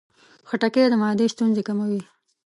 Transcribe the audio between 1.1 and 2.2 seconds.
ستونزې کموي.